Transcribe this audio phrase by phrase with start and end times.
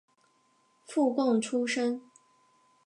[0.87, 2.01] 附贡出身。